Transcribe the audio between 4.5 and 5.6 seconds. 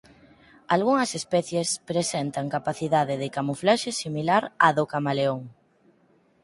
á do camaleón.